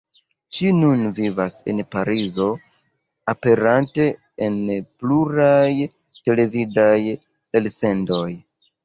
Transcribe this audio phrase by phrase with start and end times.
[0.57, 2.47] Ŝi nun vivas en Parizo,
[3.33, 4.07] aperante
[4.47, 4.57] en
[5.03, 5.69] pluraj
[6.31, 6.95] televidaj
[7.61, 8.27] elsendoj.